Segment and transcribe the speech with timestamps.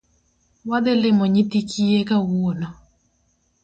[0.69, 2.67] Wadhi limo nyithi kiye kawuono